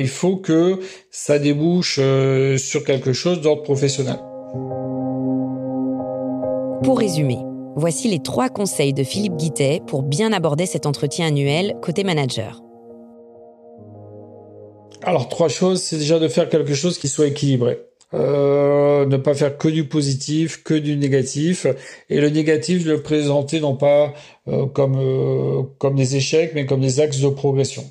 il 0.00 0.08
faut 0.08 0.36
que 0.36 0.78
ça 1.10 1.40
débouche 1.40 1.96
sur 2.56 2.84
quelque 2.84 3.12
chose 3.12 3.40
d'ordre 3.40 3.64
professionnel. 3.64 4.18
Pour 6.84 6.98
résumer, 6.98 7.38
voici 7.76 8.08
les 8.08 8.20
trois 8.20 8.48
conseils 8.48 8.92
de 8.92 9.02
Philippe 9.02 9.36
Guittet 9.36 9.80
pour 9.86 10.02
bien 10.04 10.32
aborder 10.32 10.66
cet 10.66 10.86
entretien 10.86 11.26
annuel 11.26 11.76
côté 11.82 12.04
manager. 12.04 12.60
Alors 15.02 15.28
trois 15.28 15.48
choses, 15.48 15.82
c'est 15.82 15.98
déjà 15.98 16.18
de 16.18 16.28
faire 16.28 16.48
quelque 16.48 16.74
chose 16.74 16.98
qui 16.98 17.08
soit 17.08 17.26
équilibré. 17.26 17.80
Euh, 18.14 19.06
ne 19.06 19.16
pas 19.16 19.34
faire 19.34 19.56
que 19.56 19.68
du 19.68 19.88
positif, 19.88 20.62
que 20.62 20.74
du 20.74 20.96
négatif, 20.96 21.66
et 22.10 22.20
le 22.20 22.28
négatif 22.28 22.84
le 22.84 23.02
présenter 23.02 23.60
non 23.60 23.74
pas 23.74 24.12
euh, 24.48 24.66
comme 24.66 24.98
euh, 24.98 25.62
comme 25.78 25.96
des 25.96 26.16
échecs, 26.16 26.52
mais 26.54 26.66
comme 26.66 26.80
des 26.80 27.00
axes 27.00 27.20
de 27.20 27.28
progression. 27.28 27.84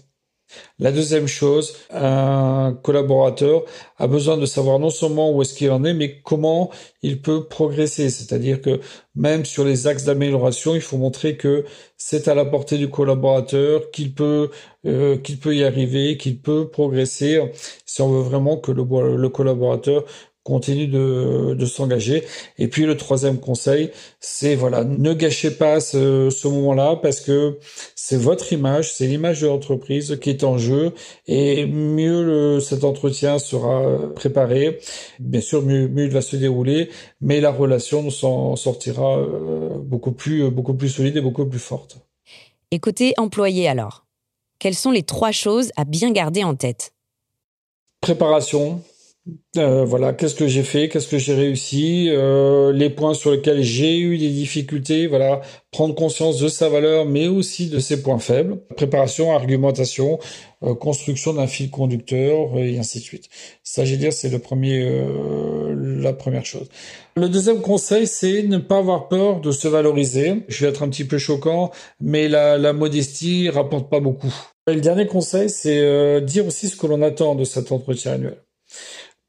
La 0.79 0.91
deuxième 0.91 1.27
chose, 1.27 1.75
un 1.91 2.77
collaborateur 2.83 3.63
a 3.97 4.07
besoin 4.07 4.37
de 4.37 4.45
savoir 4.45 4.79
non 4.79 4.89
seulement 4.89 5.31
où 5.31 5.41
est-ce 5.41 5.53
qu'il 5.53 5.71
en 5.71 5.83
est, 5.83 5.93
mais 5.93 6.21
comment 6.21 6.71
il 7.03 7.21
peut 7.21 7.45
progresser. 7.47 8.09
C'est-à-dire 8.09 8.61
que 8.61 8.79
même 9.15 9.45
sur 9.45 9.63
les 9.65 9.87
axes 9.87 10.05
d'amélioration, 10.05 10.75
il 10.75 10.81
faut 10.81 10.97
montrer 10.97 11.37
que 11.37 11.65
c'est 11.97 12.27
à 12.27 12.35
la 12.35 12.45
portée 12.45 12.77
du 12.77 12.89
collaborateur, 12.89 13.91
qu'il 13.91 14.13
peut 14.13 14.49
euh, 14.87 15.17
qu'il 15.17 15.37
peut 15.37 15.55
y 15.55 15.63
arriver, 15.63 16.17
qu'il 16.17 16.39
peut 16.41 16.67
progresser. 16.67 17.39
Si 17.85 18.01
on 18.01 18.09
veut 18.09 18.21
vraiment 18.21 18.57
que 18.57 18.71
le, 18.71 18.83
le 19.15 19.29
collaborateur 19.29 20.05
continue 20.43 20.87
de, 20.87 21.53
de 21.53 21.65
s'engager. 21.65 22.23
Et 22.57 22.67
puis 22.67 22.85
le 22.85 22.97
troisième 22.97 23.39
conseil, 23.39 23.91
c'est 24.19 24.55
voilà, 24.55 24.83
ne 24.83 25.13
gâchez 25.13 25.51
pas 25.51 25.79
ce, 25.79 26.29
ce 26.29 26.47
moment-là 26.47 26.95
parce 27.01 27.21
que 27.21 27.59
c'est 27.95 28.17
votre 28.17 28.51
image, 28.51 28.93
c'est 28.93 29.07
l'image 29.07 29.41
de 29.41 29.47
l'entreprise 29.47 30.17
qui 30.19 30.29
est 30.29 30.43
en 30.43 30.57
jeu 30.57 30.93
et 31.27 31.65
mieux 31.65 32.23
le, 32.23 32.59
cet 32.59 32.83
entretien 32.83 33.37
sera 33.39 33.83
préparé, 34.15 34.79
bien 35.19 35.41
sûr 35.41 35.61
mieux, 35.61 35.87
mieux 35.87 36.05
il 36.05 36.11
va 36.11 36.21
se 36.21 36.35
dérouler, 36.35 36.89
mais 37.19 37.39
la 37.39 37.51
relation 37.51 38.09
s'en 38.09 38.55
sortira 38.55 39.19
euh, 39.19 39.77
beaucoup 39.77 40.11
plus 40.11 40.49
beaucoup 40.49 40.73
plus 40.73 40.89
solide 40.89 41.17
et 41.17 41.21
beaucoup 41.21 41.45
plus 41.45 41.59
forte. 41.59 41.97
Et 42.71 42.79
côté 42.79 43.13
employé 43.17 43.67
alors, 43.67 44.05
quelles 44.59 44.75
sont 44.75 44.91
les 44.91 45.03
trois 45.03 45.31
choses 45.31 45.71
à 45.75 45.85
bien 45.85 46.11
garder 46.11 46.43
en 46.43 46.55
tête? 46.55 46.93
Préparation, 47.99 48.81
euh, 49.57 49.85
voilà, 49.85 50.13
qu'est-ce 50.13 50.33
que 50.33 50.47
j'ai 50.47 50.63
fait, 50.63 50.89
qu'est-ce 50.89 51.07
que 51.07 51.19
j'ai 51.19 51.35
réussi, 51.35 52.07
euh, 52.09 52.71
les 52.73 52.89
points 52.89 53.13
sur 53.13 53.31
lesquels 53.31 53.61
j'ai 53.61 53.99
eu 53.99 54.17
des 54.17 54.29
difficultés, 54.29 55.05
voilà, 55.05 55.41
prendre 55.71 55.93
conscience 55.93 56.39
de 56.39 56.47
sa 56.47 56.69
valeur, 56.69 57.05
mais 57.05 57.27
aussi 57.27 57.67
de 57.67 57.77
ses 57.77 58.01
points 58.01 58.17
faibles, 58.17 58.61
préparation, 58.75 59.31
argumentation, 59.31 60.17
euh, 60.63 60.73
construction 60.73 61.33
d'un 61.33 61.45
fil 61.45 61.69
conducteur 61.69 62.57
et 62.57 62.79
ainsi 62.79 62.99
de 62.99 63.03
suite. 63.03 63.29
Ça, 63.61 63.85
j'ai 63.85 63.97
dire, 63.97 64.11
c'est 64.11 64.29
le 64.29 64.39
premier, 64.39 65.05
la 65.75 66.13
première 66.13 66.45
chose. 66.45 66.67
Le 67.15 67.29
deuxième 67.29 67.61
conseil, 67.61 68.07
c'est 68.07 68.41
ne 68.43 68.57
pas 68.57 68.79
avoir 68.79 69.07
peur 69.07 69.39
de 69.39 69.51
se 69.51 69.67
valoriser. 69.67 70.43
Je 70.47 70.65
vais 70.65 70.71
être 70.71 70.81
un 70.81 70.89
petit 70.89 71.05
peu 71.05 71.19
choquant, 71.19 71.71
mais 71.99 72.27
la, 72.27 72.57
la 72.57 72.73
modestie 72.73 73.49
rapporte 73.49 73.89
pas 73.89 73.99
beaucoup. 73.99 74.33
Et 74.67 74.73
le 74.73 74.81
dernier 74.81 75.05
conseil, 75.07 75.49
c'est 75.49 76.21
dire 76.21 76.47
aussi 76.47 76.69
ce 76.69 76.75
que 76.75 76.87
l'on 76.87 77.01
attend 77.01 77.35
de 77.35 77.43
cet 77.43 77.71
entretien 77.71 78.13
annuel 78.13 78.37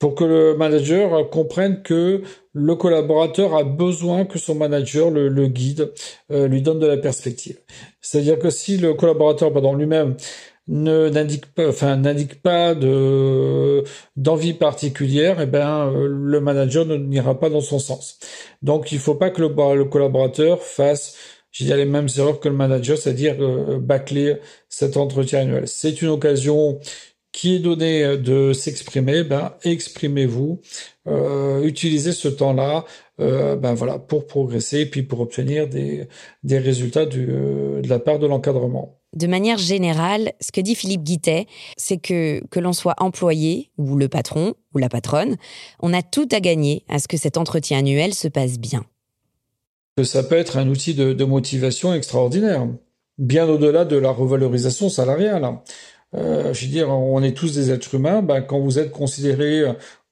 pour 0.03 0.17
que 0.17 0.25
le 0.25 0.57
manager 0.57 1.31
comprenne 1.31 1.81
que 1.81 2.23
le 2.55 2.75
collaborateur 2.75 3.55
a 3.55 3.63
besoin 3.63 4.25
que 4.25 4.37
son 4.37 4.57
manager 4.57 5.11
le, 5.11 5.47
guide, 5.47 5.93
euh, 6.33 6.49
lui 6.49 6.61
donne 6.61 6.81
de 6.81 6.89
la 6.89 6.97
perspective. 6.97 7.61
C'est-à-dire 8.01 8.41
que 8.41 8.51
si 8.51 8.79
le 8.79 8.95
collaborateur, 8.95 9.53
pardon, 9.53 9.75
lui-même 9.75 10.17
ne 10.67 11.09
n'indique 11.09 11.47
pas, 12.43 12.75
d'envie 14.17 14.55
particulière, 14.55 15.41
eh 15.41 15.47
ben 15.47 15.87
euh, 15.87 16.09
le 16.09 16.41
manager 16.41 16.85
ne 16.85 16.97
n'ira 16.97 17.39
pas 17.39 17.49
dans 17.49 17.61
son 17.61 17.79
sens. 17.79 18.19
Donc 18.61 18.91
il 18.91 18.99
faut 18.99 19.15
pas 19.15 19.31
que 19.31 19.41
le, 19.41 19.55
le 19.77 19.85
collaborateur 19.85 20.63
fasse 20.63 21.17
j'ai 21.53 21.67
dit 21.67 21.75
les 21.75 21.85
mêmes 21.85 22.09
erreurs 22.17 22.41
que 22.41 22.49
le 22.49 22.55
manager, 22.55 22.97
c'est-à-dire 22.97 23.37
euh, 23.39 23.79
bâcler 23.79 24.37
cet 24.71 24.97
entretien 24.97 25.41
annuel. 25.41 25.69
C'est 25.69 26.01
une 26.01 26.09
occasion 26.09 26.81
qui 27.33 27.57
est 27.57 27.59
donné 27.59 28.05
euh, 28.05 28.17
de 28.17 28.53
s'exprimer, 28.53 29.25
ben 29.25 29.55
exprimez-vous, 29.65 30.61
euh, 31.09 31.65
utilisez 31.65 32.12
ce 32.12 32.29
temps-là, 32.29 32.85
euh, 33.21 33.57
ben 33.57 33.75
voilà, 33.75 33.99
pour 33.99 34.27
progresser, 34.27 34.87
puis 34.87 35.03
pour 35.03 35.21
obtenir 35.21 35.69
des, 35.69 36.09
des 36.45 36.59
résultats 36.59 37.07
du, 37.07 37.27
de 37.27 37.89
la 37.89 37.99
part 37.99 38.19
de 38.19 38.27
l'encadrement. 38.27 38.99
De 39.15 39.27
manière 39.27 39.59
générale, 39.59 40.33
ce 40.41 40.53
que 40.53 40.61
dit 40.61 40.75
Philippe 40.75 41.03
Guittet, 41.03 41.47
c'est 41.77 41.99
que 41.99 42.43
que 42.47 42.61
l'on 42.61 42.73
soit 42.73 42.95
employé 42.97 43.71
ou 43.77 43.97
le 43.97 44.09
patron 44.09 44.55
ou 44.75 44.79
la 44.79 44.89
patronne, 44.89 45.37
on 45.81 45.93
a 45.93 46.03
tout 46.03 46.29
à 46.33 46.41
gagner 46.41 46.85
à 46.89 46.99
ce 46.99 47.09
que 47.09 47.19
cet 47.19 47.37
entretien 47.37 47.79
annuel 47.79 48.15
se 48.15 48.29
passe 48.29 48.59
bien. 48.59 48.85
Ça 50.03 50.23
peut 50.23 50.39
être 50.39 50.57
un 50.57 50.67
outil 50.69 50.95
de, 50.95 51.12
de 51.12 51.25
motivation 51.27 51.93
extraordinaire, 51.93 52.67
bien 53.19 53.47
au-delà 53.47 53.85
de 53.85 53.97
la 53.97 54.11
revalorisation 54.11 54.89
salariale. 54.89 55.45
Euh, 56.14 56.52
je 56.52 56.64
veux 56.64 56.71
dire, 56.71 56.90
on 56.90 57.23
est 57.23 57.37
tous 57.37 57.54
des 57.54 57.71
êtres 57.71 57.95
humains. 57.95 58.23
Ben, 58.23 58.42
quand 58.42 58.61
vous 58.61 58.78
êtes 58.78 58.90
considéré, 58.90 59.64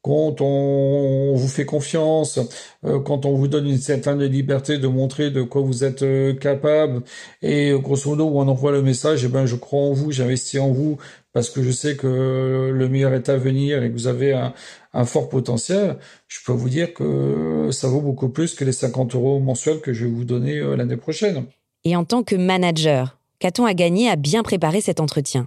quand 0.03 0.41
on, 0.41 1.35
vous 1.35 1.49
fait 1.49 1.67
confiance, 1.67 2.41
euh, 2.85 3.01
quand 3.01 3.27
on 3.27 3.35
vous 3.35 3.49
donne 3.49 3.67
une 3.67 3.79
certaine 3.79 4.23
liberté 4.23 4.79
de 4.79 4.87
montrer 4.87 5.31
de 5.31 5.43
quoi 5.43 5.61
vous 5.61 5.85
êtes 5.85 6.03
euh, 6.03 6.35
capable, 6.35 7.03
et 7.43 7.73
grosso 7.79 8.09
modo, 8.11 8.31
on 8.33 8.49
envoie 8.49 8.73
le 8.73 8.83
message, 8.83 9.25
eh 9.25 9.29
ben, 9.29 9.45
je 9.45 9.57
crois 9.57 9.81
en 9.81 9.93
vous, 9.93 10.11
j'investis 10.11 10.59
en 10.59 10.71
vous, 10.71 10.97
parce 11.35 11.51
que 11.51 11.63
je 11.63 11.71
sais 11.71 11.97
que 11.97 12.71
le 12.75 12.89
meilleur 12.89 13.13
est 13.13 13.29
à 13.29 13.37
venir 13.37 13.83
et 13.83 13.89
que 13.91 13.95
vous 13.95 14.07
avez 14.07 14.33
un, 14.33 14.55
un 14.95 15.05
fort 15.05 15.29
potentiel, 15.29 15.99
je 16.29 16.39
peux 16.47 16.53
vous 16.53 16.71
dire 16.71 16.95
que 16.95 17.69
ça 17.71 17.89
vaut 17.89 18.01
beaucoup 18.01 18.31
plus 18.31 18.55
que 18.55 18.65
les 18.65 18.73
50 18.73 19.15
euros 19.15 19.39
mensuels 19.39 19.81
que 19.81 19.93
je 19.93 20.07
vais 20.07 20.11
vous 20.11 20.25
donner 20.25 20.61
l'année 20.77 20.97
prochaine. 20.97 21.45
Et 21.85 21.95
en 21.95 22.05
tant 22.05 22.23
que 22.23 22.35
manager, 22.35 23.19
qu'a-t-on 23.39 23.65
à 23.65 23.75
gagner 23.75 24.09
à 24.09 24.17
bien 24.17 24.43
préparer 24.43 24.81
cet 24.81 24.99
entretien 24.99 25.47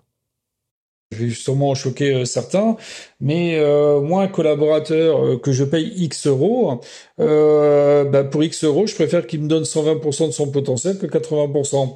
Je 1.14 1.26
vais 1.26 1.32
sûrement 1.32 1.76
choquer 1.76 2.14
euh, 2.14 2.26
certains, 2.26 2.78
mais 3.24 3.58
euh, 3.58 4.02
moi, 4.02 4.24
un 4.24 4.28
collaborateur 4.28 5.24
euh, 5.24 5.38
que 5.38 5.54
je 5.54 5.64
paye 5.64 5.94
X 5.96 6.28
euros, 6.28 6.82
euh, 7.22 8.04
bah, 8.04 8.26
pour 8.26 8.44
X 8.44 8.66
euros, 8.66 8.86
je 8.86 8.96
préfère 8.96 9.26
qu'il 9.26 9.42
me 9.42 9.48
donne 9.48 9.64
120% 9.64 10.28
de 10.28 10.32
son 10.32 10.52
potentiel 10.52 10.98
que 10.98 11.06
80%. 11.06 11.94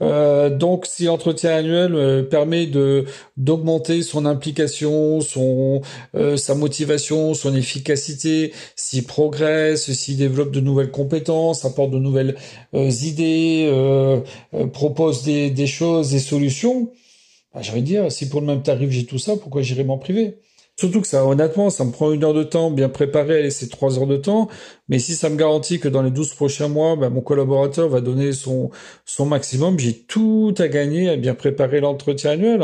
Euh, 0.00 0.48
donc, 0.48 0.86
si 0.86 1.04
l'entretien 1.04 1.54
annuel 1.56 2.26
permet 2.30 2.64
de 2.66 3.04
d'augmenter 3.36 4.02
son 4.02 4.24
implication, 4.24 5.20
son 5.20 5.82
sa 6.36 6.54
motivation, 6.54 7.34
son 7.34 7.54
efficacité, 7.54 8.52
s'il 8.74 9.04
progresse, 9.04 9.92
s'il 9.92 10.16
développe 10.16 10.50
de 10.50 10.60
nouvelles 10.60 10.90
compétences, 10.90 11.66
apporte 11.66 11.90
de 11.90 11.98
nouvelles 11.98 12.36
idées, 12.72 13.70
propose 14.72 15.24
des, 15.24 15.50
des 15.50 15.66
choses, 15.66 16.10
des 16.10 16.20
solutions 16.20 16.88
bah, 17.54 17.62
J'ai 17.62 17.80
dire, 17.80 18.10
si 18.10 18.28
pour 18.28 18.40
le 18.40 18.46
même 18.46 18.62
tarif 18.62 18.90
j'ai 18.90 19.06
tout 19.06 19.18
ça, 19.18 19.36
pourquoi 19.36 19.62
j'irai 19.62 19.84
m'en 19.84 19.98
priver? 19.98 20.38
Surtout 20.76 21.00
que 21.00 21.06
ça, 21.06 21.24
honnêtement, 21.24 21.70
ça 21.70 21.84
me 21.84 21.92
prend 21.92 22.10
une 22.10 22.24
heure 22.24 22.34
de 22.34 22.42
temps, 22.42 22.70
bien 22.72 22.88
préparé, 22.88 23.50
c'est 23.50 23.68
trois 23.68 23.96
heures 23.98 24.08
de 24.08 24.16
temps. 24.16 24.48
Mais 24.88 24.98
si 24.98 25.14
ça 25.14 25.30
me 25.30 25.36
garantit 25.36 25.80
que 25.80 25.88
dans 25.88 26.02
les 26.02 26.10
12 26.10 26.34
prochains 26.34 26.68
mois, 26.68 26.96
bah, 26.96 27.08
mon 27.08 27.22
collaborateur 27.22 27.88
va 27.88 28.00
donner 28.00 28.32
son, 28.32 28.70
son 29.06 29.26
maximum, 29.26 29.78
j'ai 29.78 29.94
tout 29.94 30.54
à 30.58 30.68
gagner 30.68 31.08
à 31.08 31.16
bien 31.16 31.34
préparer 31.34 31.80
l'entretien 31.80 32.32
annuel. 32.32 32.62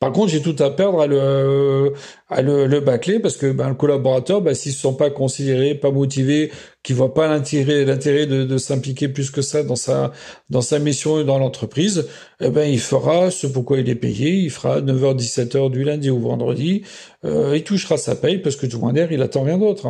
Par 0.00 0.12
contre, 0.12 0.32
j'ai 0.32 0.42
tout 0.42 0.56
à 0.58 0.70
perdre 0.70 1.00
à 1.00 1.06
le, 1.06 1.92
à 2.28 2.42
le, 2.42 2.66
le 2.66 2.80
bâcler 2.80 3.20
parce 3.20 3.36
que 3.36 3.50
ben, 3.52 3.68
le 3.68 3.74
collaborateur, 3.74 4.40
ben, 4.40 4.54
s'il 4.54 4.72
se 4.72 4.80
sent 4.80 4.96
pas 4.98 5.10
considéré, 5.10 5.74
pas 5.74 5.90
motivé, 5.90 6.50
qui 6.82 6.92
voit 6.92 7.14
pas 7.14 7.28
l'intérêt, 7.28 7.84
l'intérêt 7.84 8.26
de, 8.26 8.44
de 8.44 8.58
s'impliquer 8.58 9.08
plus 9.08 9.30
que 9.30 9.42
ça 9.42 9.62
dans 9.62 9.76
sa, 9.76 10.12
dans 10.50 10.60
sa 10.60 10.78
mission 10.78 11.20
et 11.20 11.24
dans 11.24 11.38
l'entreprise, 11.38 12.08
eh 12.40 12.50
ben, 12.50 12.64
il 12.64 12.80
fera 12.80 13.30
ce 13.30 13.46
pourquoi 13.46 13.78
il 13.78 13.88
est 13.88 13.94
payé, 13.94 14.30
il 14.32 14.50
fera 14.50 14.80
9h, 14.80 15.16
17h 15.16 15.70
du 15.70 15.84
lundi 15.84 16.10
au 16.10 16.18
vendredi, 16.18 16.82
euh, 17.24 17.56
il 17.56 17.64
touchera 17.64 17.96
sa 17.96 18.16
paye 18.16 18.38
parce 18.38 18.56
que 18.56 18.66
du 18.66 18.76
moins 18.76 18.92
d'air, 18.92 19.12
il 19.12 19.22
attend 19.22 19.42
rien 19.42 19.58
d'autre. 19.58 19.86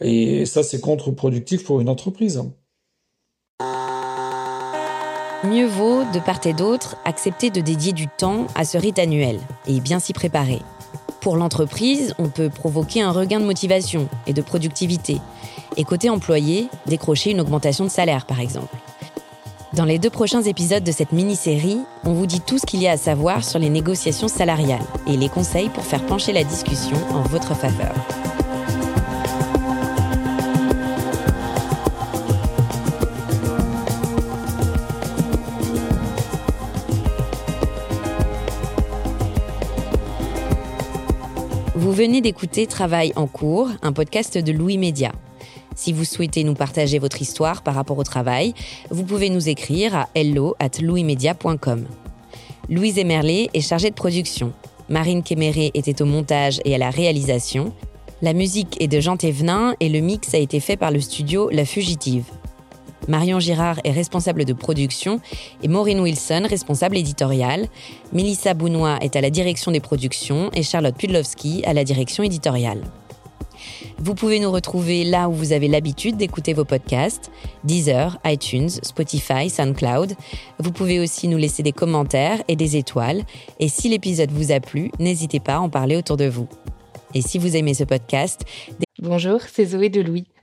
Et 0.00 0.44
ça, 0.46 0.62
c'est 0.62 0.80
contre-productif 0.80 1.64
pour 1.64 1.80
une 1.80 1.88
entreprise. 1.88 2.42
Mieux 5.44 5.66
vaut, 5.66 6.02
de 6.12 6.18
part 6.18 6.44
et 6.44 6.52
d'autre, 6.52 6.96
accepter 7.04 7.50
de 7.50 7.60
dédier 7.60 7.92
du 7.92 8.08
temps 8.08 8.46
à 8.54 8.64
ce 8.64 8.78
rite 8.78 8.98
annuel 8.98 9.38
et 9.68 9.80
bien 9.80 10.00
s'y 10.00 10.12
préparer. 10.12 10.60
Pour 11.20 11.36
l'entreprise, 11.36 12.14
on 12.18 12.28
peut 12.28 12.50
provoquer 12.50 13.02
un 13.02 13.10
regain 13.10 13.40
de 13.40 13.44
motivation 13.44 14.08
et 14.26 14.32
de 14.32 14.42
productivité. 14.42 15.18
Et 15.76 15.84
côté 15.84 16.10
employé, 16.10 16.68
décrocher 16.86 17.30
une 17.30 17.40
augmentation 17.40 17.84
de 17.84 17.90
salaire, 17.90 18.26
par 18.26 18.40
exemple. 18.40 18.74
Dans 19.72 19.84
les 19.84 19.98
deux 19.98 20.10
prochains 20.10 20.42
épisodes 20.42 20.84
de 20.84 20.92
cette 20.92 21.12
mini-série, 21.12 21.80
on 22.04 22.12
vous 22.12 22.26
dit 22.26 22.40
tout 22.40 22.58
ce 22.58 22.66
qu'il 22.66 22.80
y 22.80 22.88
a 22.88 22.92
à 22.92 22.96
savoir 22.96 23.44
sur 23.44 23.58
les 23.58 23.68
négociations 23.68 24.28
salariales 24.28 24.86
et 25.06 25.16
les 25.16 25.28
conseils 25.28 25.68
pour 25.68 25.84
faire 25.84 26.04
pencher 26.06 26.32
la 26.32 26.44
discussion 26.44 26.96
en 27.10 27.22
votre 27.22 27.54
faveur. 27.54 27.94
Venez 41.96 42.20
d'écouter 42.20 42.66
Travail 42.66 43.14
en 43.16 43.26
cours, 43.26 43.70
un 43.80 43.94
podcast 43.94 44.36
de 44.36 44.52
Louis 44.52 44.76
Média. 44.76 45.12
Si 45.74 45.94
vous 45.94 46.04
souhaitez 46.04 46.44
nous 46.44 46.52
partager 46.52 46.98
votre 46.98 47.22
histoire 47.22 47.62
par 47.62 47.74
rapport 47.74 47.96
au 47.96 48.02
travail, 48.02 48.52
vous 48.90 49.02
pouvez 49.02 49.30
nous 49.30 49.48
écrire 49.48 49.96
à 49.96 50.08
hello 50.14 50.54
at 50.58 50.78
louismedia.com. 50.78 51.86
Louise 52.68 52.98
Emerlé 52.98 53.48
est 53.54 53.62
chargée 53.62 53.88
de 53.88 53.94
production. 53.94 54.52
Marine 54.90 55.22
Kéméré 55.22 55.70
était 55.72 56.02
au 56.02 56.04
montage 56.04 56.60
et 56.66 56.74
à 56.74 56.78
la 56.78 56.90
réalisation. 56.90 57.72
La 58.20 58.34
musique 58.34 58.76
est 58.78 58.88
de 58.88 59.00
Jean 59.00 59.16
Thévenin 59.16 59.74
et 59.80 59.88
le 59.88 60.00
mix 60.00 60.34
a 60.34 60.38
été 60.38 60.60
fait 60.60 60.76
par 60.76 60.90
le 60.90 61.00
studio 61.00 61.48
La 61.48 61.64
Fugitive. 61.64 62.26
Marion 63.08 63.40
Girard 63.40 63.78
est 63.84 63.92
responsable 63.92 64.44
de 64.44 64.52
production 64.52 65.20
et 65.62 65.68
Maureen 65.68 66.00
Wilson, 66.00 66.46
responsable 66.48 66.96
éditoriale. 66.96 67.68
Melissa 68.12 68.54
Bounois 68.54 68.98
est 69.00 69.16
à 69.16 69.20
la 69.20 69.30
direction 69.30 69.70
des 69.70 69.80
productions 69.80 70.50
et 70.54 70.62
Charlotte 70.62 70.96
Pudlowski 70.96 71.62
à 71.64 71.72
la 71.72 71.84
direction 71.84 72.22
éditoriale. 72.22 72.82
Vous 73.98 74.14
pouvez 74.14 74.38
nous 74.38 74.50
retrouver 74.50 75.04
là 75.04 75.28
où 75.28 75.32
vous 75.32 75.52
avez 75.52 75.68
l'habitude 75.68 76.16
d'écouter 76.16 76.52
vos 76.52 76.64
podcasts, 76.64 77.30
Deezer, 77.64 78.18
iTunes, 78.24 78.68
Spotify, 78.68 79.48
SoundCloud. 79.48 80.14
Vous 80.58 80.72
pouvez 80.72 81.00
aussi 81.00 81.28
nous 81.28 81.38
laisser 81.38 81.62
des 81.62 81.72
commentaires 81.72 82.42
et 82.48 82.56
des 82.56 82.76
étoiles. 82.76 83.22
Et 83.58 83.68
si 83.68 83.88
l'épisode 83.88 84.30
vous 84.30 84.52
a 84.52 84.60
plu, 84.60 84.90
n'hésitez 84.98 85.40
pas 85.40 85.54
à 85.54 85.60
en 85.60 85.70
parler 85.70 85.96
autour 85.96 86.16
de 86.16 86.26
vous. 86.26 86.48
Et 87.14 87.22
si 87.22 87.38
vous 87.38 87.56
aimez 87.56 87.74
ce 87.74 87.84
podcast, 87.84 88.42
Bonjour, 88.98 89.40
c'est 89.42 89.66
Zoé 89.66 89.90
de 89.90 90.00
Louis. 90.00 90.26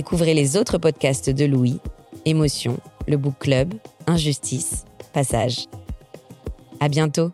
Découvrez 0.00 0.32
les 0.32 0.56
autres 0.56 0.78
podcasts 0.78 1.28
de 1.28 1.44
Louis, 1.44 1.78
Émotion, 2.24 2.78
le 3.06 3.18
Book 3.18 3.34
Club, 3.38 3.74
Injustice, 4.06 4.86
Passage. 5.12 5.66
À 6.80 6.88
bientôt. 6.88 7.32